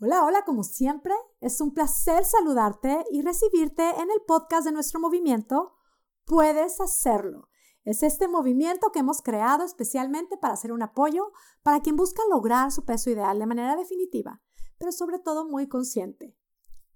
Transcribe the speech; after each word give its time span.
Hola, 0.00 0.24
hola, 0.24 0.44
como 0.44 0.62
siempre, 0.62 1.12
es 1.40 1.60
un 1.60 1.74
placer 1.74 2.24
saludarte 2.24 3.04
y 3.10 3.22
recibirte 3.22 3.82
en 3.82 4.08
el 4.12 4.22
podcast 4.28 4.64
de 4.64 4.70
nuestro 4.70 5.00
movimiento. 5.00 5.74
Puedes 6.24 6.80
hacerlo. 6.80 7.48
Es 7.82 8.04
este 8.04 8.28
movimiento 8.28 8.92
que 8.92 9.00
hemos 9.00 9.22
creado 9.22 9.64
especialmente 9.64 10.36
para 10.36 10.54
hacer 10.54 10.70
un 10.70 10.82
apoyo 10.82 11.32
para 11.64 11.80
quien 11.80 11.96
busca 11.96 12.22
lograr 12.30 12.70
su 12.70 12.84
peso 12.84 13.10
ideal 13.10 13.40
de 13.40 13.46
manera 13.46 13.74
definitiva, 13.74 14.40
pero 14.78 14.92
sobre 14.92 15.18
todo 15.18 15.48
muy 15.48 15.66
consciente. 15.66 16.38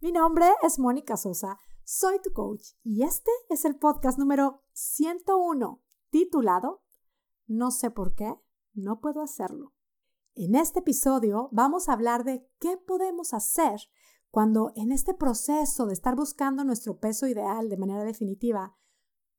Mi 0.01 0.13
nombre 0.13 0.47
es 0.63 0.79
Mónica 0.79 1.17
Sosa, 1.17 1.59
soy 1.83 2.21
tu 2.23 2.33
coach 2.33 2.75
y 2.85 3.03
este 3.03 3.33
es 3.49 3.65
el 3.65 3.81
podcast 3.81 4.17
número 4.17 4.63
101, 4.75 5.83
titulado 6.11 6.85
No 7.49 7.73
sé 7.73 7.91
por 7.91 8.15
qué, 8.15 8.33
no 8.75 9.01
puedo 9.01 9.23
hacerlo. 9.23 9.73
En 10.35 10.55
este 10.55 10.79
episodio 10.79 11.51
vamos 11.53 11.89
a 11.89 11.93
hablar 11.93 12.25
de 12.25 12.49
qué 12.59 12.79
podemos 12.79 13.35
hacer 13.35 13.83
cuando 14.31 14.73
en 14.77 14.91
este 14.91 15.13
proceso 15.13 15.85
de 15.85 15.93
estar 15.93 16.17
buscando 16.17 16.65
nuestro 16.65 16.99
peso 16.99 17.27
ideal 17.27 17.69
de 17.69 17.77
manera 17.77 18.03
definitiva, 18.03 18.75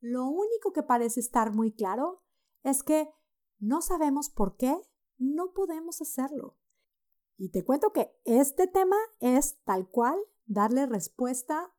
lo 0.02 0.28
único 0.28 0.72
que 0.72 0.84
parece 0.84 1.20
estar 1.20 1.52
muy 1.52 1.72
claro 1.74 2.22
es 2.62 2.84
que 2.84 3.10
no 3.58 3.82
sabemos 3.82 4.30
por 4.30 4.56
qué 4.56 4.80
no 5.18 5.52
podemos 5.54 6.00
hacerlo. 6.00 6.60
Y 7.38 7.50
te 7.50 7.66
cuento 7.66 7.92
que 7.92 8.16
este 8.24 8.68
tema 8.68 8.98
es 9.20 9.58
tal 9.64 9.90
cual 9.90 10.20
darle 10.46 10.86
respuesta 10.86 11.74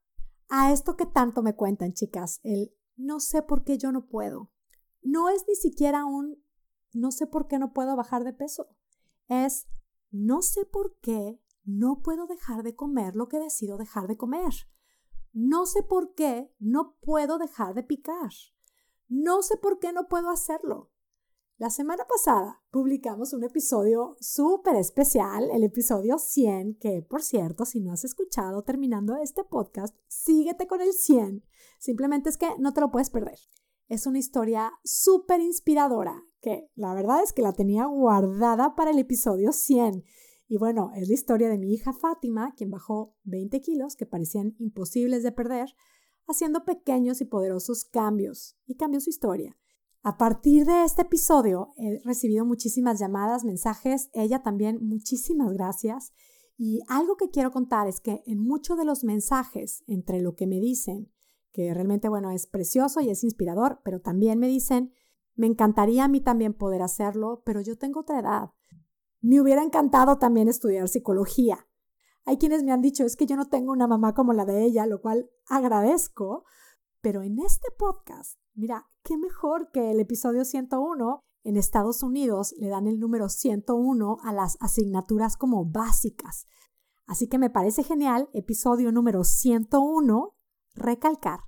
a 0.48 0.72
esto 0.72 0.96
que 0.96 1.06
tanto 1.06 1.40
me 1.40 1.54
cuentan, 1.54 1.92
chicas, 1.92 2.40
el 2.42 2.74
no 2.96 3.20
sé 3.20 3.42
por 3.42 3.62
qué 3.62 3.78
yo 3.78 3.92
no 3.92 4.08
puedo. 4.08 4.50
No 5.02 5.28
es 5.28 5.44
ni 5.46 5.54
siquiera 5.54 6.04
un 6.04 6.42
no 6.92 7.12
sé 7.12 7.28
por 7.28 7.46
qué 7.46 7.60
no 7.60 7.72
puedo 7.72 7.94
bajar 7.94 8.24
de 8.24 8.32
peso 8.32 8.74
es 9.28 9.66
no 10.10 10.42
sé 10.42 10.64
por 10.64 10.98
qué 11.00 11.40
no 11.64 12.02
puedo 12.02 12.26
dejar 12.26 12.62
de 12.62 12.76
comer 12.76 13.16
lo 13.16 13.28
que 13.28 13.38
decido 13.38 13.78
dejar 13.78 14.06
de 14.06 14.16
comer. 14.16 14.52
No 15.32 15.66
sé 15.66 15.82
por 15.82 16.14
qué 16.14 16.54
no 16.58 16.96
puedo 17.00 17.38
dejar 17.38 17.74
de 17.74 17.82
picar. 17.82 18.30
No 19.08 19.42
sé 19.42 19.56
por 19.56 19.78
qué 19.78 19.92
no 19.92 20.06
puedo 20.08 20.30
hacerlo. 20.30 20.90
La 21.56 21.70
semana 21.70 22.04
pasada 22.04 22.62
publicamos 22.70 23.32
un 23.32 23.44
episodio 23.44 24.16
súper 24.20 24.74
especial, 24.74 25.50
el 25.52 25.62
episodio 25.62 26.18
100, 26.18 26.78
que 26.80 27.02
por 27.02 27.22
cierto, 27.22 27.64
si 27.64 27.80
no 27.80 27.92
has 27.92 28.04
escuchado 28.04 28.62
terminando 28.62 29.16
este 29.16 29.44
podcast, 29.44 29.96
síguete 30.08 30.66
con 30.66 30.80
el 30.80 30.92
100. 30.92 31.44
Simplemente 31.78 32.28
es 32.28 32.36
que 32.36 32.48
no 32.58 32.72
te 32.72 32.80
lo 32.80 32.90
puedes 32.90 33.10
perder. 33.10 33.38
Es 33.88 34.06
una 34.06 34.18
historia 34.18 34.72
súper 34.82 35.40
inspiradora 35.40 36.24
que 36.44 36.70
la 36.74 36.92
verdad 36.92 37.22
es 37.24 37.32
que 37.32 37.40
la 37.40 37.54
tenía 37.54 37.86
guardada 37.86 38.74
para 38.76 38.90
el 38.90 38.98
episodio 38.98 39.50
100. 39.50 40.04
Y 40.46 40.58
bueno, 40.58 40.90
es 40.94 41.08
la 41.08 41.14
historia 41.14 41.48
de 41.48 41.56
mi 41.56 41.72
hija 41.72 41.94
Fátima, 41.94 42.52
quien 42.54 42.70
bajó 42.70 43.16
20 43.24 43.62
kilos 43.62 43.96
que 43.96 44.04
parecían 44.04 44.54
imposibles 44.58 45.22
de 45.22 45.32
perder, 45.32 45.74
haciendo 46.26 46.66
pequeños 46.66 47.22
y 47.22 47.24
poderosos 47.24 47.86
cambios, 47.86 48.58
y 48.66 48.76
cambió 48.76 49.00
su 49.00 49.08
historia. 49.08 49.56
A 50.02 50.18
partir 50.18 50.66
de 50.66 50.84
este 50.84 51.00
episodio 51.00 51.72
he 51.78 51.98
recibido 52.04 52.44
muchísimas 52.44 53.00
llamadas, 53.00 53.42
mensajes, 53.46 54.10
ella 54.12 54.42
también, 54.42 54.86
muchísimas 54.86 55.50
gracias. 55.54 56.12
Y 56.58 56.82
algo 56.88 57.16
que 57.16 57.30
quiero 57.30 57.52
contar 57.52 57.88
es 57.88 58.00
que 58.00 58.22
en 58.26 58.38
muchos 58.38 58.76
de 58.76 58.84
los 58.84 59.02
mensajes, 59.02 59.82
entre 59.86 60.20
lo 60.20 60.34
que 60.34 60.46
me 60.46 60.60
dicen, 60.60 61.10
que 61.52 61.72
realmente, 61.72 62.10
bueno, 62.10 62.30
es 62.32 62.46
precioso 62.46 63.00
y 63.00 63.08
es 63.08 63.24
inspirador, 63.24 63.80
pero 63.82 64.02
también 64.02 64.38
me 64.38 64.48
dicen, 64.48 64.92
me 65.34 65.46
encantaría 65.46 66.04
a 66.04 66.08
mí 66.08 66.20
también 66.20 66.54
poder 66.54 66.82
hacerlo, 66.82 67.42
pero 67.44 67.60
yo 67.60 67.76
tengo 67.76 68.00
otra 68.00 68.20
edad. 68.20 68.50
Me 69.20 69.40
hubiera 69.40 69.62
encantado 69.62 70.18
también 70.18 70.48
estudiar 70.48 70.88
psicología. 70.88 71.66
Hay 72.24 72.38
quienes 72.38 72.62
me 72.62 72.72
han 72.72 72.80
dicho, 72.80 73.04
es 73.04 73.16
que 73.16 73.26
yo 73.26 73.36
no 73.36 73.46
tengo 73.46 73.72
una 73.72 73.86
mamá 73.86 74.14
como 74.14 74.32
la 74.32 74.44
de 74.44 74.64
ella, 74.64 74.86
lo 74.86 75.00
cual 75.00 75.30
agradezco, 75.46 76.44
pero 77.00 77.22
en 77.22 77.38
este 77.38 77.68
podcast, 77.76 78.38
mira, 78.54 78.86
qué 79.02 79.18
mejor 79.18 79.70
que 79.72 79.90
el 79.90 80.00
episodio 80.00 80.44
101. 80.44 81.20
En 81.42 81.58
Estados 81.58 82.02
Unidos 82.02 82.54
le 82.56 82.68
dan 82.68 82.86
el 82.86 82.98
número 82.98 83.28
101 83.28 84.16
a 84.22 84.32
las 84.32 84.56
asignaturas 84.60 85.36
como 85.36 85.66
básicas. 85.66 86.46
Así 87.06 87.28
que 87.28 87.36
me 87.36 87.50
parece 87.50 87.82
genial, 87.82 88.30
episodio 88.32 88.90
número 88.92 89.24
101, 89.24 90.34
recalcar 90.74 91.40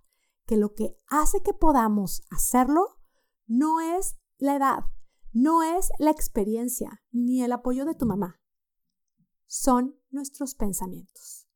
que 0.45 0.59
lo 0.59 0.75
que 0.75 0.99
hace 1.09 1.43
que 1.43 1.55
podamos 1.55 2.23
hacerlo 2.31 2.96
no 3.47 3.81
es 3.81 4.17
la 4.39 4.57
edad, 4.57 4.85
no 5.33 5.63
es 5.63 5.91
la 5.99 6.11
experiencia 6.11 7.03
ni 7.11 7.43
el 7.43 7.53
apoyo 7.53 7.85
de 7.85 7.95
tu 7.95 8.07
mamá. 8.07 8.41
Son 9.47 9.99
nuestros 10.11 10.55
pensamientos. 10.55 11.49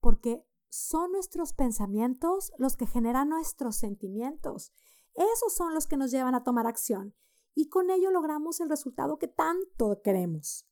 Porque 0.00 0.44
son 0.68 1.12
nuestros 1.12 1.52
pensamientos 1.52 2.52
los 2.58 2.76
que 2.76 2.86
generan 2.86 3.28
nuestros 3.28 3.76
sentimientos. 3.76 4.72
Esos 5.14 5.54
son 5.56 5.74
los 5.74 5.86
que 5.86 5.96
nos 5.96 6.10
llevan 6.10 6.34
a 6.34 6.44
tomar 6.44 6.66
acción 6.66 7.14
y 7.54 7.68
con 7.68 7.90
ello 7.90 8.10
logramos 8.10 8.60
el 8.60 8.68
resultado 8.68 9.18
que 9.18 9.28
tanto 9.28 10.00
queremos. 10.02 10.68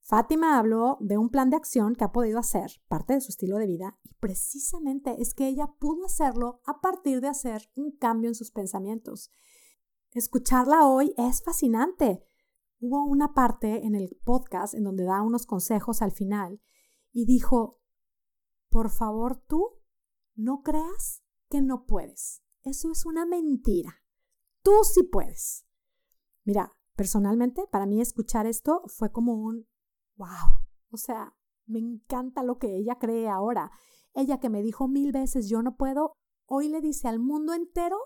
Fátima 0.00 0.58
habló 0.58 0.96
de 1.00 1.18
un 1.18 1.28
plan 1.28 1.50
de 1.50 1.56
acción 1.56 1.94
que 1.94 2.04
ha 2.04 2.12
podido 2.12 2.38
hacer 2.38 2.82
parte 2.88 3.12
de 3.12 3.20
su 3.20 3.28
estilo 3.28 3.58
de 3.58 3.66
vida 3.66 3.98
y 4.02 4.14
precisamente 4.14 5.20
es 5.20 5.34
que 5.34 5.46
ella 5.46 5.74
pudo 5.78 6.06
hacerlo 6.06 6.62
a 6.64 6.80
partir 6.80 7.20
de 7.20 7.28
hacer 7.28 7.70
un 7.74 7.92
cambio 7.92 8.28
en 8.28 8.34
sus 8.34 8.50
pensamientos 8.50 9.30
Escucharla 10.12 10.86
hoy 10.86 11.14
es 11.16 11.40
fascinante. 11.40 12.24
Hubo 12.80 13.04
una 13.04 13.32
parte 13.32 13.86
en 13.86 13.94
el 13.94 14.18
podcast 14.24 14.74
en 14.74 14.82
donde 14.82 15.04
da 15.04 15.22
unos 15.22 15.46
consejos 15.46 16.02
al 16.02 16.10
final 16.10 16.60
y 17.12 17.26
dijo, 17.26 17.78
por 18.70 18.90
favor 18.90 19.36
tú, 19.46 19.78
no 20.34 20.62
creas 20.62 21.22
que 21.48 21.62
no 21.62 21.86
puedes. 21.86 22.42
Eso 22.64 22.90
es 22.90 23.06
una 23.06 23.24
mentira. 23.24 24.02
Tú 24.62 24.72
sí 24.82 25.04
puedes. 25.04 25.64
Mira, 26.42 26.76
personalmente, 26.96 27.68
para 27.70 27.86
mí 27.86 28.00
escuchar 28.00 28.46
esto 28.46 28.82
fue 28.88 29.12
como 29.12 29.34
un, 29.34 29.68
wow. 30.16 30.58
O 30.90 30.96
sea, 30.96 31.36
me 31.66 31.78
encanta 31.78 32.42
lo 32.42 32.58
que 32.58 32.74
ella 32.74 32.98
cree 32.98 33.28
ahora. 33.28 33.70
Ella 34.12 34.40
que 34.40 34.50
me 34.50 34.62
dijo 34.62 34.88
mil 34.88 35.12
veces, 35.12 35.48
yo 35.48 35.62
no 35.62 35.76
puedo, 35.76 36.14
hoy 36.46 36.68
le 36.68 36.80
dice 36.80 37.06
al 37.06 37.20
mundo 37.20 37.54
entero, 37.54 37.96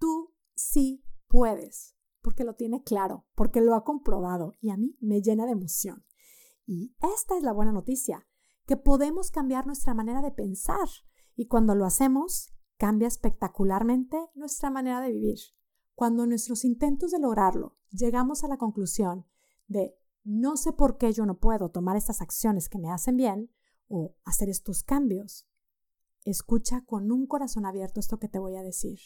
tú 0.00 0.34
sí 0.56 1.05
puedes, 1.28 1.96
porque 2.22 2.44
lo 2.44 2.54
tiene 2.54 2.82
claro, 2.82 3.26
porque 3.34 3.60
lo 3.60 3.74
ha 3.74 3.84
comprobado 3.84 4.54
y 4.60 4.70
a 4.70 4.76
mí 4.76 4.96
me 5.00 5.22
llena 5.22 5.46
de 5.46 5.52
emoción. 5.52 6.04
Y 6.66 6.94
esta 7.14 7.36
es 7.36 7.42
la 7.42 7.52
buena 7.52 7.72
noticia, 7.72 8.26
que 8.66 8.76
podemos 8.76 9.30
cambiar 9.30 9.66
nuestra 9.66 9.94
manera 9.94 10.22
de 10.22 10.32
pensar 10.32 10.88
y 11.36 11.46
cuando 11.46 11.74
lo 11.74 11.84
hacemos, 11.84 12.52
cambia 12.78 13.08
espectacularmente 13.08 14.18
nuestra 14.34 14.70
manera 14.70 15.00
de 15.00 15.12
vivir. 15.12 15.38
Cuando 15.94 16.24
en 16.24 16.30
nuestros 16.30 16.64
intentos 16.64 17.10
de 17.10 17.20
lograrlo 17.20 17.78
llegamos 17.90 18.44
a 18.44 18.48
la 18.48 18.58
conclusión 18.58 19.26
de 19.68 19.96
no 20.24 20.56
sé 20.56 20.72
por 20.72 20.98
qué 20.98 21.12
yo 21.12 21.24
no 21.24 21.38
puedo 21.38 21.70
tomar 21.70 21.96
estas 21.96 22.20
acciones 22.20 22.68
que 22.68 22.78
me 22.78 22.90
hacen 22.90 23.16
bien 23.16 23.50
o 23.88 24.16
hacer 24.24 24.48
estos 24.48 24.82
cambios, 24.82 25.48
escucha 26.24 26.84
con 26.84 27.12
un 27.12 27.26
corazón 27.26 27.64
abierto 27.64 28.00
esto 28.00 28.18
que 28.18 28.28
te 28.28 28.40
voy 28.40 28.56
a 28.56 28.62
decir 28.62 28.98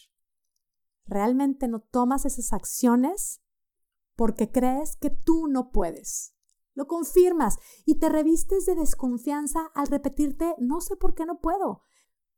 realmente 1.07 1.69
no 1.69 1.81
tomas 1.81 2.25
esas 2.25 2.53
acciones 2.53 3.43
porque 4.17 4.51
crees 4.51 4.97
que 4.97 5.11
tú 5.11 5.47
no 5.49 5.71
puedes. 5.71 6.35
Lo 6.75 6.87
confirmas 6.87 7.59
y 7.85 7.99
te 7.99 8.09
revistes 8.09 8.67
de 8.67 8.75
desconfianza 8.75 9.71
al 9.75 9.87
repetirte 9.89 10.55
no 10.59 10.81
sé 10.81 10.97
por 10.97 11.15
qué 11.15 11.27
no 11.27 11.41
puedo. 11.41 11.83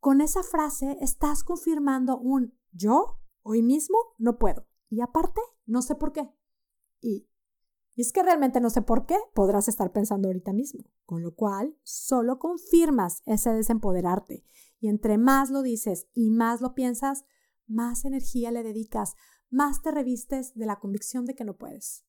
Con 0.01 0.21
esa 0.21 0.43
frase 0.43 0.97
estás 1.01 1.45
confirmando 1.45 2.19
un 2.19 2.59
yo 2.73 3.21
hoy 3.43 3.63
mismo 3.63 3.99
no 4.19 4.39
puedo. 4.39 4.67
Y 4.89 5.01
aparte, 5.01 5.41
no 5.67 5.83
sé 5.83 5.95
por 5.95 6.13
qué. 6.13 6.29
Y, 7.01 7.29
y 7.95 8.03
es 8.03 8.13
que 8.13 8.23
realmente 8.23 8.61
no 8.61 8.71
sé 8.71 8.83
por 8.83 9.07
qué 9.07 9.17
podrás 9.35 9.69
estar 9.69 9.93
pensando 9.93 10.29
ahorita 10.29 10.53
mismo. 10.53 10.85
Con 11.05 11.23
lo 11.23 11.35
cual, 11.35 11.77
solo 11.83 12.39
confirmas 12.39 13.23
ese 13.27 13.51
desempoderarte. 13.53 14.45
Y 14.81 14.89
entre 14.89 15.19
más 15.19 15.51
lo 15.51 15.63
dices 15.63 16.09
y 16.15 16.31
más 16.31 16.61
lo 16.61 16.75
piensas, 16.75 17.25
más 17.67 18.05
energía 18.05 18.51
le 18.51 18.63
dedicas, 18.63 19.15
más 19.51 19.83
te 19.83 19.91
revistes 19.91 20.55
de 20.55 20.67
la 20.67 20.79
convicción 20.79 21.25
de 21.25 21.35
que 21.35 21.45
no 21.45 21.57
puedes. 21.57 22.05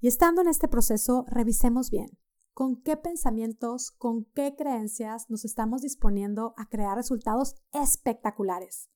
Y 0.00 0.08
estando 0.08 0.40
en 0.42 0.48
este 0.48 0.68
proceso, 0.68 1.24
revisemos 1.28 1.90
bien 1.90 2.18
con 2.56 2.80
qué 2.80 2.96
pensamientos, 2.96 3.90
con 3.90 4.24
qué 4.34 4.54
creencias 4.56 5.28
nos 5.28 5.44
estamos 5.44 5.82
disponiendo 5.82 6.54
a 6.56 6.70
crear 6.70 6.96
resultados 6.96 7.54
espectaculares. 7.72 8.88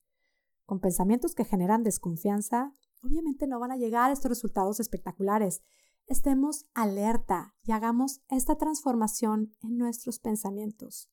Con 0.65 0.79
pensamientos 0.79 1.35
que 1.35 1.45
generan 1.45 1.83
desconfianza, 1.83 2.73
obviamente 3.03 3.45
no 3.45 3.59
van 3.59 3.71
a 3.71 3.77
llegar 3.77 4.11
estos 4.11 4.29
resultados 4.29 4.79
espectaculares. 4.79 5.61
Estemos 6.07 6.65
alerta 6.73 7.53
y 7.61 7.71
hagamos 7.71 8.21
esta 8.29 8.55
transformación 8.55 9.55
en 9.61 9.77
nuestros 9.77 10.17
pensamientos. 10.17 11.11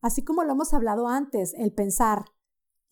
Así 0.00 0.22
como 0.22 0.44
lo 0.44 0.52
hemos 0.52 0.74
hablado 0.74 1.08
antes, 1.08 1.54
el 1.54 1.72
pensar 1.72 2.26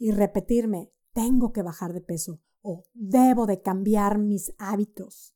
y 0.02 0.10
repetirme, 0.10 0.92
tengo 1.12 1.52
que 1.52 1.62
bajar 1.62 1.92
de 1.92 2.00
peso 2.00 2.40
o 2.60 2.82
debo 2.92 3.46
de 3.46 3.62
cambiar 3.62 4.18
mis 4.18 4.52
hábitos, 4.58 5.32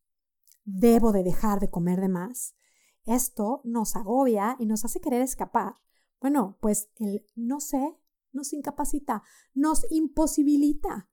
debo 0.64 1.12
de 1.12 1.22
dejar 1.22 1.60
de 1.60 1.70
comer 1.70 2.00
de 2.00 2.08
más. 2.08 2.56
esto 3.04 3.60
nos 3.62 3.94
agobia 3.94 4.56
y 4.58 4.66
nos 4.66 4.84
hace 4.84 5.00
querer 5.00 5.22
escapar. 5.22 5.76
Bueno, 6.20 6.58
pues 6.60 6.90
el 6.96 7.24
no 7.36 7.60
sé 7.60 7.96
nos 8.32 8.52
incapacita, 8.52 9.22
nos 9.54 9.86
imposibilita. 9.92 11.08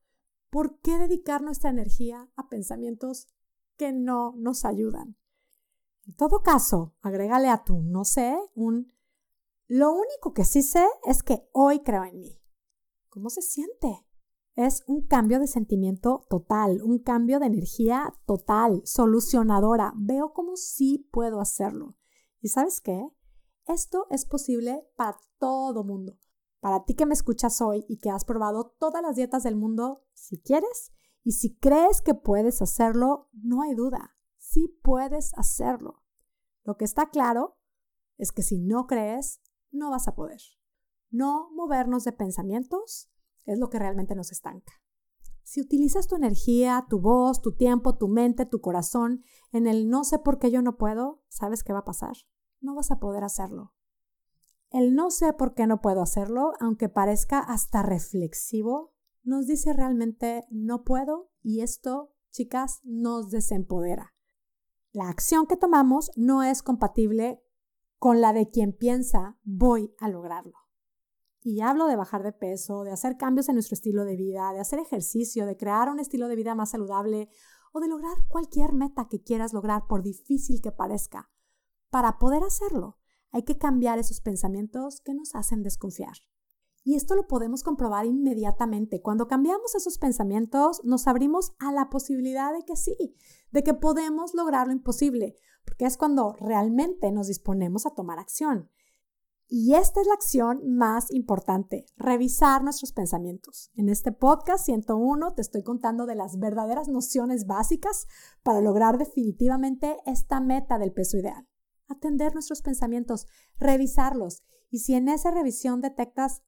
¿Por 0.49 0.79
qué 0.79 0.97
dedicar 0.97 1.43
nuestra 1.43 1.69
energía 1.69 2.27
a 2.35 2.49
pensamientos 2.49 3.27
que 3.77 3.93
no 3.93 4.33
nos 4.35 4.65
ayudan? 4.65 5.15
En 6.07 6.15
todo 6.15 6.41
caso, 6.41 6.95
agrégale 7.01 7.49
a 7.49 7.63
tu 7.63 7.83
no 7.83 8.03
sé 8.03 8.35
un 8.55 8.91
lo 9.67 9.91
único 9.91 10.33
que 10.33 10.43
sí 10.43 10.63
sé 10.63 10.87
es 11.05 11.21
que 11.21 11.47
hoy 11.51 11.83
creo 11.83 12.03
en 12.03 12.19
mí. 12.19 12.42
¿Cómo 13.13 13.29
se 13.29 13.43
siente? 13.43 14.07
Es 14.55 14.83
un 14.87 15.05
cambio 15.05 15.39
de 15.39 15.45
sentimiento 15.45 16.25
total, 16.31 16.81
un 16.81 16.97
cambio 16.97 17.39
de 17.39 17.45
energía 17.45 18.11
total, 18.25 18.81
solucionadora. 18.85 19.93
Veo 19.95 20.33
cómo 20.33 20.55
sí 20.55 21.07
puedo 21.11 21.39
hacerlo. 21.39 21.95
¿Y 22.41 22.47
sabes 22.47 22.81
qué? 22.81 23.07
Esto 23.67 24.07
es 24.09 24.25
posible 24.25 24.83
para 24.95 25.19
todo 25.37 25.83
mundo. 25.83 26.17
Para 26.59 26.85
ti 26.85 26.95
que 26.95 27.05
me 27.05 27.13
escuchas 27.13 27.61
hoy 27.61 27.85
y 27.87 27.99
que 27.99 28.09
has 28.09 28.25
probado 28.25 28.75
todas 28.79 29.03
las 29.03 29.15
dietas 29.15 29.43
del 29.43 29.57
mundo, 29.57 30.07
si 30.15 30.41
quieres 30.41 30.91
y 31.21 31.33
si 31.33 31.55
crees 31.57 32.01
que 32.01 32.15
puedes 32.15 32.63
hacerlo, 32.63 33.29
no 33.31 33.61
hay 33.61 33.75
duda. 33.75 34.15
Sí 34.39 34.79
puedes 34.81 35.35
hacerlo. 35.35 36.01
Lo 36.63 36.77
que 36.77 36.85
está 36.85 37.11
claro 37.11 37.59
es 38.17 38.31
que 38.31 38.41
si 38.41 38.57
no 38.57 38.87
crees, 38.87 39.39
no 39.69 39.91
vas 39.91 40.07
a 40.07 40.15
poder. 40.15 40.41
No 41.13 41.51
movernos 41.51 42.05
de 42.05 42.11
pensamientos 42.11 43.07
es 43.45 43.59
lo 43.59 43.69
que 43.69 43.77
realmente 43.77 44.15
nos 44.15 44.31
estanca. 44.31 44.73
Si 45.43 45.61
utilizas 45.61 46.07
tu 46.07 46.15
energía, 46.15 46.87
tu 46.89 46.99
voz, 46.99 47.39
tu 47.39 47.55
tiempo, 47.55 47.95
tu 47.97 48.07
mente, 48.07 48.47
tu 48.47 48.61
corazón 48.61 49.23
en 49.51 49.67
el 49.67 49.89
no 49.89 50.05
sé 50.05 50.17
por 50.17 50.39
qué 50.39 50.49
yo 50.49 50.63
no 50.63 50.75
puedo, 50.75 51.21
¿sabes 51.29 51.63
qué 51.63 51.71
va 51.71 51.79
a 51.79 51.85
pasar? 51.85 52.15
No 52.61 52.73
vas 52.73 52.89
a 52.89 52.99
poder 52.99 53.23
hacerlo. 53.23 53.75
El 54.71 54.95
no 54.95 55.11
sé 55.11 55.33
por 55.33 55.53
qué 55.53 55.67
no 55.67 55.81
puedo 55.81 56.01
hacerlo, 56.01 56.53
aunque 56.59 56.89
parezca 56.89 57.37
hasta 57.37 57.83
reflexivo, 57.83 58.95
nos 59.21 59.45
dice 59.45 59.71
realmente 59.71 60.47
no 60.49 60.83
puedo 60.83 61.29
y 61.43 61.61
esto, 61.61 62.15
chicas, 62.31 62.79
nos 62.83 63.29
desempodera. 63.29 64.15
La 64.91 65.09
acción 65.09 65.45
que 65.45 65.57
tomamos 65.57 66.09
no 66.15 66.41
es 66.41 66.63
compatible 66.63 67.39
con 67.99 68.19
la 68.19 68.33
de 68.33 68.49
quien 68.49 68.73
piensa 68.73 69.37
voy 69.43 69.93
a 69.99 70.09
lograrlo. 70.09 70.62
Y 71.43 71.59
hablo 71.59 71.87
de 71.87 71.97
bajar 71.97 72.23
de 72.23 72.31
peso, 72.31 72.83
de 72.83 72.91
hacer 72.91 73.17
cambios 73.17 73.49
en 73.49 73.55
nuestro 73.55 73.75
estilo 73.75 74.05
de 74.05 74.15
vida, 74.15 74.53
de 74.53 74.61
hacer 74.61 74.79
ejercicio, 74.79 75.45
de 75.45 75.57
crear 75.57 75.89
un 75.89 75.99
estilo 75.99 76.29
de 76.29 76.37
vida 76.37 76.55
más 76.55 76.71
saludable 76.71 77.29
o 77.73 77.81
de 77.81 77.89
lograr 77.89 78.15
cualquier 78.29 78.71
meta 78.71 79.07
que 79.09 79.21
quieras 79.21 79.51
lograr 79.51 79.87
por 79.87 80.03
difícil 80.03 80.61
que 80.61 80.71
parezca. 80.71 81.29
Para 81.89 82.17
poder 82.17 82.43
hacerlo, 82.43 82.97
hay 83.31 83.43
que 83.43 83.57
cambiar 83.57 83.99
esos 83.99 84.21
pensamientos 84.21 85.01
que 85.01 85.13
nos 85.13 85.35
hacen 85.35 85.63
desconfiar. 85.63 86.13
Y 86.85 86.95
esto 86.95 87.15
lo 87.15 87.27
podemos 87.27 87.63
comprobar 87.63 88.05
inmediatamente. 88.05 89.01
Cuando 89.01 89.27
cambiamos 89.27 89.73
esos 89.75 89.97
pensamientos, 89.97 90.81
nos 90.83 91.07
abrimos 91.07 91.53
a 91.59 91.71
la 91.71 91.89
posibilidad 91.89 92.53
de 92.53 92.63
que 92.63 92.75
sí, 92.75 93.15
de 93.51 93.63
que 93.63 93.73
podemos 93.73 94.33
lograr 94.33 94.67
lo 94.67 94.73
imposible, 94.73 95.35
porque 95.65 95.85
es 95.85 95.97
cuando 95.97 96.35
realmente 96.39 97.11
nos 97.11 97.27
disponemos 97.27 97.85
a 97.85 97.95
tomar 97.95 98.19
acción. 98.19 98.69
Y 99.55 99.75
esta 99.75 100.01
es 100.01 100.07
la 100.07 100.15
acción 100.15 100.75
más 100.75 101.11
importante, 101.11 101.85
revisar 101.95 102.63
nuestros 102.63 102.91
pensamientos. 102.91 103.69
En 103.75 103.87
este 103.87 104.11
podcast 104.11 104.65
101 104.65 105.35
te 105.35 105.43
estoy 105.43 105.61
contando 105.61 106.07
de 106.07 106.15
las 106.15 106.39
verdaderas 106.39 106.87
nociones 106.87 107.45
básicas 107.45 108.07
para 108.41 108.61
lograr 108.61 108.97
definitivamente 108.97 109.97
esta 110.07 110.41
meta 110.41 110.79
del 110.79 110.91
peso 110.91 111.19
ideal. 111.19 111.47
Atender 111.87 112.33
nuestros 112.33 112.63
pensamientos, 112.63 113.27
revisarlos. 113.59 114.41
Y 114.71 114.79
si 114.79 114.95
en 114.95 115.07
esa 115.07 115.29
revisión 115.29 115.81
detectas 115.81 116.41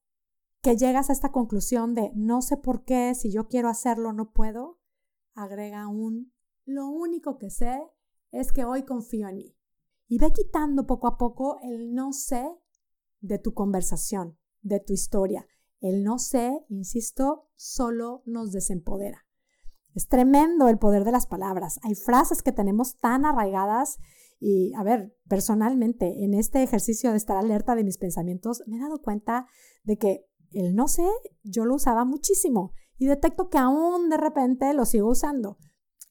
que 0.64 0.76
llegas 0.76 1.12
a 1.12 1.14
esta 1.14 1.32
conclusión 1.32 1.94
de 1.94 2.12
no 2.16 2.42
sé 2.42 2.58
por 2.58 2.86
qué, 2.86 3.14
si 3.14 3.32
yo 3.32 3.48
quiero 3.48 3.70
hacerlo, 3.70 4.14
no 4.14 4.32
puedo, 4.32 4.80
agrega 5.36 5.88
un 5.88 6.34
lo 6.66 6.88
único 6.88 7.38
que 7.38 7.52
sé 7.52 7.88
es 8.32 8.52
que 8.52 8.66
hoy 8.66 8.82
confío 8.82 9.28
en 9.28 9.36
mí. 9.36 9.56
Y 10.08 10.18
ve 10.18 10.34
quitando 10.34 10.88
poco 10.88 11.06
a 11.06 11.20
poco 11.20 11.60
el 11.62 11.94
no 11.94 12.12
sé 12.12 12.52
de 13.26 13.40
tu 13.40 13.54
conversación, 13.54 14.38
de 14.62 14.80
tu 14.80 14.94
historia. 14.94 15.48
El 15.82 16.04
no 16.04 16.20
sé, 16.20 16.66
insisto, 16.70 17.50
solo 17.56 18.24
nos 18.26 18.52
desempodera. 18.52 19.26
Es 19.94 20.08
tremendo 20.08 20.68
el 20.68 20.78
poder 20.78 21.04
de 21.04 21.12
las 21.12 21.26
palabras. 21.26 21.80
Hay 21.84 21.96
frases 21.96 22.44
que 22.44 22.52
tenemos 22.52 22.98
tan 22.98 23.26
arraigadas 23.26 23.98
y, 24.40 24.74
a 24.76 24.84
ver, 24.84 25.16
personalmente, 25.28 26.24
en 26.24 26.34
este 26.34 26.64
ejercicio 26.64 27.12
de 27.12 27.18
estar 27.18 27.38
alerta 27.38 27.76
de 27.76 27.84
mis 27.84 27.98
pensamientos, 27.98 28.64
me 28.68 28.78
he 28.78 28.82
dado 28.82 29.02
cuenta 29.02 29.48
de 29.84 29.98
que 29.98 30.26
el 30.52 30.76
no 30.76 30.88
sé, 30.88 31.08
yo 31.44 31.66
lo 31.66 31.76
usaba 31.76 32.06
muchísimo 32.06 32.74
y 32.98 33.08
detecto 33.08 33.50
que 33.50 33.58
aún 33.58 34.10
de 34.10 34.18
repente 34.18 34.74
lo 34.74 34.86
sigo 34.86 35.10
usando. 35.10 35.58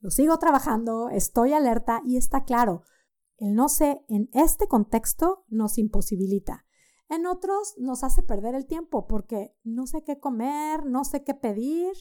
Lo 0.01 0.11
sigo 0.11 0.39
trabajando, 0.39 1.09
estoy 1.11 1.53
alerta 1.53 2.03
y 2.05 2.17
está 2.17 2.45
claro, 2.45 2.83
el 3.39 3.55
no 3.55 3.69
sé 3.69 4.05
en 4.09 4.29
este 4.33 4.69
contexto 4.69 5.45
nos 5.49 5.79
imposibilita. 5.79 6.65
En 7.15 7.27
otros 7.27 7.77
nos 7.79 8.03
hace 8.03 8.25
perder 8.25 8.57
el 8.57 8.67
tiempo 8.67 9.07
porque 9.07 9.57
no 9.63 9.87
sé 9.87 10.03
qué 10.03 10.19
comer, 10.19 10.85
no 10.85 11.05
sé 11.05 11.23
qué 11.23 11.33
pedir. 11.33 11.93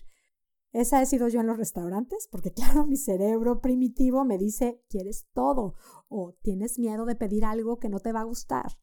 Esa 0.71 1.03
he 1.03 1.05
sido 1.05 1.27
yo 1.27 1.39
en 1.39 1.45
los 1.45 1.57
restaurantes, 1.57 2.27
porque 2.31 2.51
claro, 2.53 2.87
mi 2.87 2.97
cerebro 2.97 3.61
primitivo 3.61 4.25
me 4.25 4.39
dice, 4.39 4.83
quieres 4.89 5.27
todo 5.33 5.75
o 6.09 6.35
tienes 6.41 6.79
miedo 6.79 7.05
de 7.05 7.15
pedir 7.15 7.45
algo 7.45 7.77
que 7.77 7.89
no 7.89 7.99
te 7.99 8.11
va 8.11 8.21
a 8.21 8.25
gustar. 8.25 8.79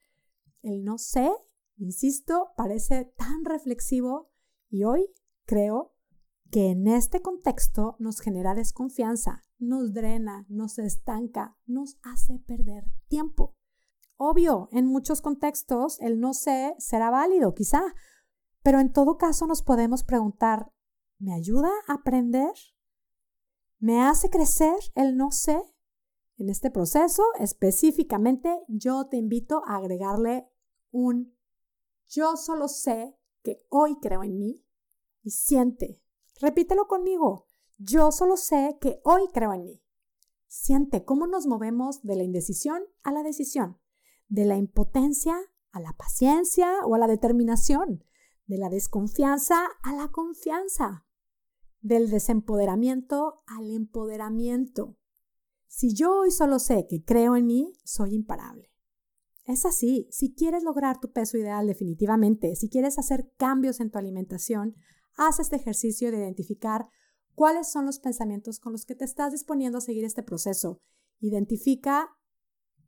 El 0.62 0.84
no 0.84 0.98
sé, 0.98 1.32
insisto, 1.78 2.52
parece 2.56 3.12
tan 3.16 3.44
reflexivo 3.44 4.30
y 4.68 4.84
hoy 4.84 5.12
creo 5.46 5.96
que 6.52 6.70
en 6.70 6.86
este 6.86 7.22
contexto 7.22 7.96
nos 7.98 8.20
genera 8.20 8.54
desconfianza, 8.54 9.42
nos 9.58 9.92
drena, 9.92 10.46
nos 10.48 10.78
estanca, 10.78 11.56
nos 11.66 11.98
hace 12.02 12.38
perder 12.38 12.84
tiempo. 13.08 13.56
Obvio, 14.22 14.68
en 14.70 14.84
muchos 14.84 15.22
contextos 15.22 15.98
el 15.98 16.20
no 16.20 16.34
sé 16.34 16.74
será 16.76 17.08
válido, 17.08 17.54
quizá, 17.54 17.80
pero 18.62 18.78
en 18.78 18.92
todo 18.92 19.16
caso 19.16 19.46
nos 19.46 19.62
podemos 19.62 20.04
preguntar, 20.04 20.70
¿me 21.18 21.32
ayuda 21.32 21.70
a 21.88 21.94
aprender? 21.94 22.52
¿Me 23.78 24.02
hace 24.02 24.28
crecer 24.28 24.76
el 24.94 25.16
no 25.16 25.30
sé? 25.30 25.58
En 26.36 26.50
este 26.50 26.70
proceso 26.70 27.22
específicamente 27.38 28.62
yo 28.68 29.06
te 29.06 29.16
invito 29.16 29.62
a 29.66 29.76
agregarle 29.76 30.46
un 30.90 31.34
yo 32.06 32.36
solo 32.36 32.68
sé 32.68 33.16
que 33.42 33.64
hoy 33.70 33.96
creo 34.02 34.22
en 34.22 34.36
mí 34.36 34.62
y 35.22 35.30
siente. 35.30 36.02
Repítelo 36.42 36.88
conmigo. 36.88 37.46
Yo 37.78 38.12
solo 38.12 38.36
sé 38.36 38.76
que 38.82 39.00
hoy 39.02 39.28
creo 39.32 39.54
en 39.54 39.64
mí. 39.64 39.82
Siente 40.46 41.06
cómo 41.06 41.26
nos 41.26 41.46
movemos 41.46 42.02
de 42.02 42.16
la 42.16 42.22
indecisión 42.22 42.82
a 43.02 43.12
la 43.12 43.22
decisión 43.22 43.79
de 44.30 44.44
la 44.44 44.56
impotencia 44.56 45.36
a 45.72 45.80
la 45.80 45.92
paciencia 45.92 46.72
o 46.86 46.94
a 46.94 46.98
la 46.98 47.08
determinación, 47.08 48.04
de 48.46 48.58
la 48.58 48.70
desconfianza 48.70 49.66
a 49.82 49.92
la 49.92 50.08
confianza, 50.08 51.04
del 51.80 52.10
desempoderamiento 52.10 53.42
al 53.46 53.70
empoderamiento. 53.70 54.96
Si 55.66 55.94
yo 55.94 56.20
hoy 56.20 56.30
solo 56.30 56.58
sé 56.58 56.86
que 56.88 57.04
creo 57.04 57.36
en 57.36 57.46
mí, 57.46 57.72
soy 57.84 58.14
imparable. 58.14 58.72
Es 59.44 59.66
así, 59.66 60.08
si 60.10 60.32
quieres 60.32 60.62
lograr 60.62 61.00
tu 61.00 61.12
peso 61.12 61.36
ideal 61.36 61.66
definitivamente, 61.66 62.54
si 62.54 62.68
quieres 62.68 62.98
hacer 62.98 63.32
cambios 63.36 63.80
en 63.80 63.90
tu 63.90 63.98
alimentación, 63.98 64.76
haz 65.16 65.40
este 65.40 65.56
ejercicio 65.56 66.12
de 66.12 66.18
identificar 66.18 66.86
cuáles 67.34 67.70
son 67.70 67.84
los 67.84 67.98
pensamientos 67.98 68.60
con 68.60 68.72
los 68.72 68.84
que 68.84 68.94
te 68.94 69.04
estás 69.04 69.32
disponiendo 69.32 69.78
a 69.78 69.80
seguir 69.80 70.04
este 70.04 70.22
proceso. 70.22 70.80
Identifica 71.18 72.16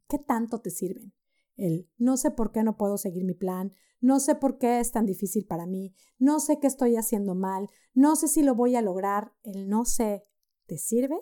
qué 0.08 0.18
tanto 0.18 0.60
te 0.60 0.70
sirven 0.70 1.12
el 1.56 1.88
no 1.98 2.16
sé 2.16 2.30
por 2.30 2.52
qué 2.52 2.62
no 2.62 2.76
puedo 2.76 2.98
seguir 2.98 3.24
mi 3.24 3.34
plan, 3.34 3.72
no 4.00 4.18
sé 4.20 4.34
por 4.34 4.58
qué 4.58 4.80
es 4.80 4.90
tan 4.90 5.06
difícil 5.06 5.46
para 5.46 5.66
mí, 5.66 5.94
no 6.18 6.40
sé 6.40 6.58
qué 6.60 6.66
estoy 6.66 6.96
haciendo 6.96 7.34
mal, 7.34 7.68
no 7.94 8.16
sé 8.16 8.28
si 8.28 8.42
lo 8.42 8.54
voy 8.54 8.76
a 8.76 8.82
lograr, 8.82 9.32
el 9.42 9.68
no 9.68 9.84
sé, 9.84 10.24
¿te 10.66 10.78
sirve? 10.78 11.16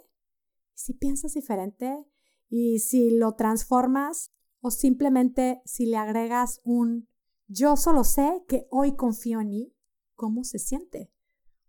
Si 0.75 0.95
piensas 0.95 1.35
diferente 1.35 2.07
y 2.49 2.79
si 2.79 3.11
lo 3.11 3.35
transformas 3.35 4.33
o 4.61 4.71
simplemente 4.71 5.61
si 5.65 5.87
le 5.87 5.97
agregas 5.97 6.61
un 6.65 7.09
yo 7.53 7.77
solo 7.77 8.05
sé 8.05 8.45
que 8.47 8.69
hoy 8.71 8.95
confío 8.95 9.41
en 9.41 9.49
mí, 9.49 9.75
¿cómo 10.15 10.45
se 10.45 10.61
siente? 10.61 11.11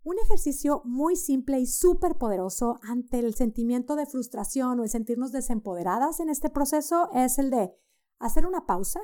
Un 0.03 0.15
ejercicio 0.23 0.83
muy 0.85 1.15
simple 1.15 1.59
y 1.59 1.65
súper 1.65 2.17
poderoso 2.17 2.79
ante 2.83 3.17
el 3.19 3.33
sentimiento 3.33 3.95
de 3.95 4.05
frustración 4.05 4.79
o 4.79 4.83
el 4.83 4.89
sentirnos 4.89 5.31
desempoderadas 5.31 6.19
en 6.19 6.29
este 6.29 6.49
proceso 6.49 7.09
es 7.13 7.39
el 7.39 7.49
de 7.49 7.75
hacer 8.21 8.45
una 8.45 8.65
pausa, 8.65 9.01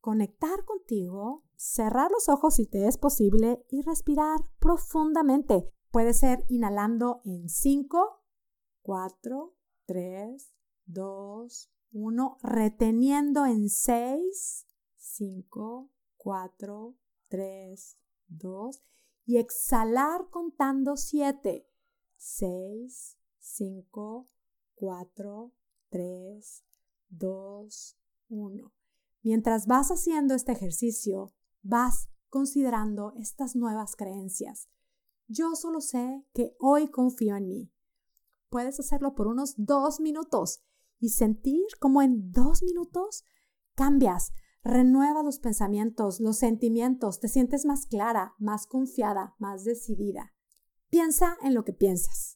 conectar 0.00 0.64
contigo, 0.64 1.44
cerrar 1.56 2.10
los 2.10 2.28
ojos 2.28 2.56
si 2.56 2.66
te 2.66 2.86
es 2.86 2.98
posible 2.98 3.64
y 3.70 3.82
respirar 3.82 4.40
profundamente. 4.58 5.72
Puede 5.90 6.14
ser 6.14 6.44
inhalando 6.48 7.20
en 7.24 7.48
5, 7.48 8.22
4, 8.82 9.54
3, 9.86 10.54
2, 10.86 11.70
1, 11.92 12.38
reteniendo 12.42 13.46
en 13.46 13.68
6, 13.68 14.66
5, 14.96 15.90
4, 16.16 16.94
3, 17.28 17.98
2 18.28 18.82
y 19.24 19.36
exhalar 19.36 20.28
contando 20.30 20.96
7, 20.96 21.68
6, 22.16 23.18
5, 23.38 24.28
4, 24.74 25.52
3, 25.90 26.64
2, 27.10 27.97
1. 28.28 28.72
Mientras 29.22 29.66
vas 29.66 29.90
haciendo 29.90 30.34
este 30.34 30.52
ejercicio, 30.52 31.34
vas 31.62 32.08
considerando 32.28 33.12
estas 33.16 33.56
nuevas 33.56 33.96
creencias. 33.96 34.68
Yo 35.26 35.54
solo 35.54 35.80
sé 35.80 36.24
que 36.32 36.54
hoy 36.58 36.88
confío 36.88 37.36
en 37.36 37.48
mí. 37.48 37.72
Puedes 38.48 38.80
hacerlo 38.80 39.14
por 39.14 39.26
unos 39.26 39.54
dos 39.56 40.00
minutos 40.00 40.62
y 40.98 41.10
sentir 41.10 41.64
como 41.80 42.02
en 42.02 42.32
dos 42.32 42.62
minutos 42.62 43.24
cambias, 43.74 44.32
renuevas 44.64 45.24
los 45.24 45.38
pensamientos, 45.38 46.20
los 46.20 46.38
sentimientos, 46.38 47.20
te 47.20 47.28
sientes 47.28 47.64
más 47.64 47.86
clara, 47.86 48.34
más 48.38 48.66
confiada, 48.66 49.34
más 49.38 49.64
decidida. 49.64 50.34
Piensa 50.90 51.36
en 51.42 51.54
lo 51.54 51.64
que 51.64 51.72
piensas. 51.72 52.27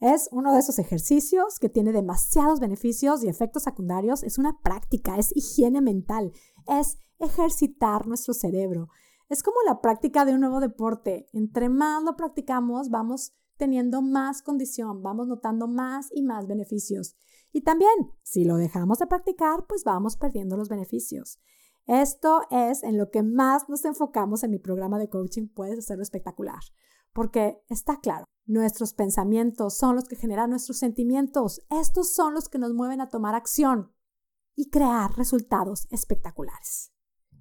Es 0.00 0.28
uno 0.30 0.52
de 0.52 0.60
esos 0.60 0.78
ejercicios 0.78 1.58
que 1.58 1.68
tiene 1.68 1.92
demasiados 1.92 2.60
beneficios 2.60 3.24
y 3.24 3.28
efectos 3.28 3.64
secundarios. 3.64 4.22
Es 4.22 4.38
una 4.38 4.60
práctica, 4.62 5.16
es 5.16 5.36
higiene 5.36 5.80
mental, 5.80 6.32
es 6.66 6.98
ejercitar 7.18 8.06
nuestro 8.06 8.32
cerebro. 8.32 8.88
Es 9.28 9.42
como 9.42 9.56
la 9.66 9.80
práctica 9.80 10.24
de 10.24 10.34
un 10.34 10.40
nuevo 10.40 10.60
deporte. 10.60 11.26
Entre 11.32 11.68
más 11.68 12.04
lo 12.04 12.16
practicamos, 12.16 12.90
vamos 12.90 13.34
teniendo 13.56 14.00
más 14.00 14.42
condición, 14.42 15.02
vamos 15.02 15.26
notando 15.26 15.66
más 15.66 16.10
y 16.12 16.22
más 16.22 16.46
beneficios. 16.46 17.16
Y 17.52 17.62
también, 17.62 17.90
si 18.22 18.44
lo 18.44 18.56
dejamos 18.56 18.98
de 18.98 19.08
practicar, 19.08 19.66
pues 19.66 19.82
vamos 19.82 20.16
perdiendo 20.16 20.56
los 20.56 20.68
beneficios. 20.68 21.40
Esto 21.86 22.42
es 22.50 22.84
en 22.84 22.98
lo 22.98 23.10
que 23.10 23.22
más 23.22 23.68
nos 23.68 23.84
enfocamos 23.84 24.44
en 24.44 24.50
mi 24.50 24.58
programa 24.58 24.98
de 24.98 25.08
coaching, 25.08 25.48
puedes 25.48 25.78
hacerlo 25.78 26.02
espectacular, 26.02 26.60
porque 27.14 27.62
está 27.68 27.98
claro, 28.00 28.26
nuestros 28.48 28.94
pensamientos 28.94 29.76
son 29.76 29.94
los 29.94 30.04
que 30.04 30.16
generan 30.16 30.50
nuestros 30.50 30.78
sentimientos, 30.78 31.60
estos 31.68 32.14
son 32.14 32.32
los 32.32 32.48
que 32.48 32.58
nos 32.58 32.72
mueven 32.72 33.00
a 33.02 33.10
tomar 33.10 33.34
acción 33.34 33.92
y 34.56 34.70
crear 34.70 35.16
resultados 35.16 35.86
espectaculares. 35.90 36.90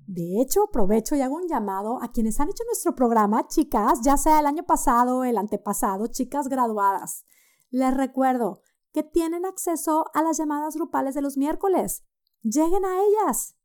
De 0.06 0.42
hecho, 0.42 0.64
aprovecho 0.64 1.16
y 1.16 1.22
hago 1.22 1.36
un 1.36 1.48
llamado 1.48 2.04
a 2.04 2.12
quienes 2.12 2.40
han 2.40 2.50
hecho 2.50 2.64
nuestro 2.66 2.94
programa, 2.94 3.48
chicas, 3.48 4.02
ya 4.04 4.18
sea 4.18 4.40
el 4.42 4.46
año 4.46 4.64
pasado 4.64 5.24
el 5.24 5.38
antepasado, 5.38 6.08
chicas 6.08 6.50
graduadas. 6.50 7.26
Les 7.70 7.96
recuerdo 7.96 8.62
que 8.92 9.04
tienen 9.04 9.46
acceso 9.46 10.06
a 10.14 10.22
las 10.22 10.38
llamadas 10.38 10.76
grupales 10.76 11.16
de 11.16 11.22
los 11.22 11.38
miércoles. 11.38 12.04
Lleguen 12.42 12.84
a 12.84 13.00
ellas. 13.02 13.56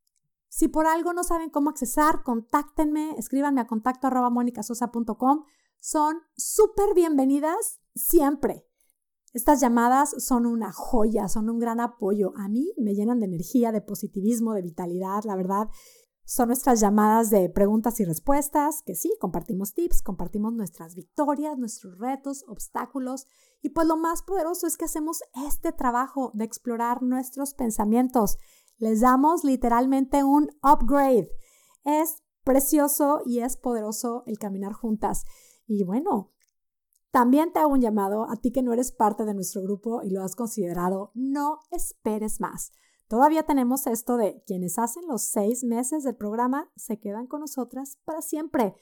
Si 0.48 0.68
por 0.68 0.86
algo 0.86 1.12
no 1.12 1.24
saben 1.24 1.50
cómo 1.50 1.70
accesar, 1.70 2.22
contáctenme, 2.22 3.16
escríbanme 3.18 3.60
a 3.60 3.66
contacto 3.66 4.06
arroba 4.06 4.30
Son 5.84 6.14
súper 6.36 6.94
bienvenidas 6.94 7.80
siempre. 7.96 8.64
Estas 9.32 9.60
llamadas 9.60 10.14
son 10.24 10.46
una 10.46 10.70
joya, 10.70 11.26
son 11.26 11.50
un 11.50 11.58
gran 11.58 11.80
apoyo. 11.80 12.32
A 12.36 12.48
mí 12.48 12.72
me 12.76 12.94
llenan 12.94 13.18
de 13.18 13.26
energía, 13.26 13.72
de 13.72 13.80
positivismo, 13.80 14.54
de 14.54 14.62
vitalidad, 14.62 15.24
la 15.24 15.34
verdad. 15.34 15.66
Son 16.24 16.46
nuestras 16.46 16.78
llamadas 16.78 17.30
de 17.30 17.50
preguntas 17.50 17.98
y 17.98 18.04
respuestas, 18.04 18.82
que 18.86 18.94
sí, 18.94 19.12
compartimos 19.18 19.74
tips, 19.74 20.02
compartimos 20.02 20.52
nuestras 20.52 20.94
victorias, 20.94 21.58
nuestros 21.58 21.98
retos, 21.98 22.44
obstáculos, 22.46 23.26
y 23.60 23.70
pues 23.70 23.88
lo 23.88 23.96
más 23.96 24.22
poderoso 24.22 24.68
es 24.68 24.76
que 24.76 24.84
hacemos 24.84 25.22
este 25.48 25.72
trabajo 25.72 26.30
de 26.34 26.44
explorar 26.44 27.02
nuestros 27.02 27.54
pensamientos. 27.54 28.38
Les 28.78 29.00
damos 29.00 29.42
literalmente 29.42 30.22
un 30.22 30.48
upgrade. 30.62 31.28
Es 31.82 32.22
precioso 32.44 33.20
y 33.26 33.40
es 33.40 33.56
poderoso 33.56 34.22
el 34.26 34.38
caminar 34.38 34.74
juntas. 34.74 35.24
Y 35.66 35.84
bueno, 35.84 36.32
también 37.10 37.52
te 37.52 37.58
hago 37.58 37.72
un 37.72 37.80
llamado 37.80 38.28
a 38.30 38.36
ti 38.36 38.52
que 38.52 38.62
no 38.62 38.72
eres 38.72 38.90
parte 38.90 39.24
de 39.24 39.34
nuestro 39.34 39.62
grupo 39.62 40.02
y 40.02 40.10
lo 40.10 40.22
has 40.22 40.34
considerado, 40.34 41.10
no 41.14 41.60
esperes 41.70 42.40
más. 42.40 42.72
Todavía 43.06 43.42
tenemos 43.42 43.86
esto 43.86 44.16
de 44.16 44.42
quienes 44.46 44.78
hacen 44.78 45.06
los 45.06 45.22
seis 45.22 45.62
meses 45.64 46.04
del 46.04 46.16
programa 46.16 46.72
se 46.76 46.98
quedan 46.98 47.26
con 47.26 47.40
nosotras 47.40 47.98
para 48.06 48.22
siempre. 48.22 48.74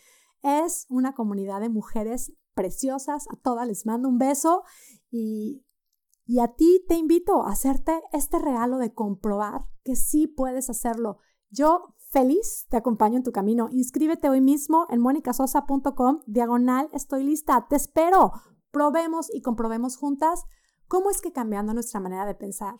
Es 0.42 0.86
una 0.88 1.16
comunidad 1.16 1.60
de 1.60 1.68
mujeres 1.68 2.32
preciosas. 2.54 3.26
A 3.32 3.36
todas 3.36 3.66
les 3.66 3.86
mando 3.86 4.08
un 4.08 4.18
beso 4.18 4.62
y, 5.10 5.64
y 6.24 6.38
a 6.38 6.54
ti 6.54 6.84
te 6.86 6.94
invito 6.94 7.42
a 7.42 7.50
hacerte 7.50 8.00
este 8.12 8.38
regalo 8.38 8.78
de 8.78 8.94
comprobar 8.94 9.66
que 9.82 9.96
sí 9.96 10.28
puedes 10.28 10.70
hacerlo. 10.70 11.18
Yo 11.50 11.96
feliz 12.10 12.66
te 12.68 12.76
acompaño 12.76 13.16
en 13.16 13.22
tu 13.22 13.32
camino. 13.32 13.68
Inscríbete 13.70 14.28
hoy 14.28 14.40
mismo 14.40 14.86
en 14.90 15.00
monicasosa.com 15.00 16.20
diagonal 16.26 16.88
estoy 16.92 17.24
lista. 17.24 17.66
Te 17.68 17.76
espero. 17.76 18.32
Probemos 18.70 19.32
y 19.32 19.42
comprobemos 19.42 19.96
juntas 19.96 20.44
cómo 20.86 21.10
es 21.10 21.20
que 21.20 21.32
cambiando 21.32 21.74
nuestra 21.74 22.00
manera 22.00 22.26
de 22.26 22.34
pensar, 22.34 22.74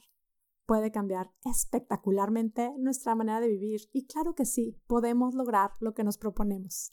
puede 0.66 0.92
cambiar 0.92 1.32
espectacularmente 1.44 2.72
nuestra 2.78 3.14
manera 3.14 3.40
de 3.40 3.48
vivir 3.48 3.80
y 3.92 4.06
claro 4.06 4.34
que 4.34 4.44
sí, 4.44 4.80
podemos 4.86 5.34
lograr 5.34 5.70
lo 5.80 5.94
que 5.94 6.04
nos 6.04 6.16
proponemos. 6.16 6.92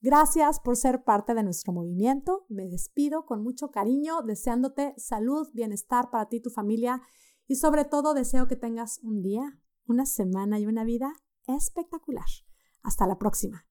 Gracias 0.00 0.60
por 0.60 0.76
ser 0.76 1.04
parte 1.04 1.32
de 1.32 1.42
nuestro 1.42 1.72
movimiento. 1.72 2.44
Me 2.50 2.68
despido 2.68 3.24
con 3.24 3.42
mucho 3.42 3.70
cariño, 3.70 4.20
deseándote 4.20 4.92
salud, 4.98 5.48
bienestar 5.54 6.10
para 6.10 6.28
ti 6.28 6.36
y 6.36 6.42
tu 6.42 6.50
familia 6.50 7.00
y 7.46 7.56
sobre 7.56 7.86
todo 7.86 8.12
deseo 8.12 8.46
que 8.46 8.56
tengas 8.56 9.00
un 9.02 9.22
día, 9.22 9.58
una 9.86 10.04
semana 10.04 10.58
y 10.58 10.66
una 10.66 10.84
vida 10.84 11.14
espectacular. 11.46 12.24
Hasta 12.82 13.06
la 13.06 13.18
próxima. 13.18 13.66